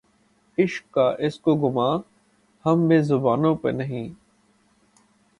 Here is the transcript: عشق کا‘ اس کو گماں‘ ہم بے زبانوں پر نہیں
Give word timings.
عشق 0.57 0.85
کا‘ 0.93 1.05
اس 1.19 1.39
کو 1.39 1.55
گماں‘ 1.55 1.93
ہم 2.65 2.87
بے 2.87 3.01
زبانوں 3.01 3.53
پر 3.55 3.71
نہیں 3.71 4.09